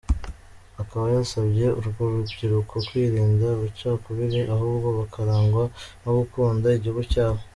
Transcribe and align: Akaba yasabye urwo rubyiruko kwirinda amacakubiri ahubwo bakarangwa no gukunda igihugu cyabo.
Akaba 0.81 1.05
yasabye 1.17 1.65
urwo 1.79 2.03
rubyiruko 2.13 2.75
kwirinda 2.87 3.45
amacakubiri 3.55 4.39
ahubwo 4.53 4.87
bakarangwa 4.97 5.63
no 6.03 6.11
gukunda 6.19 6.67
igihugu 6.77 7.03
cyabo. 7.13 7.41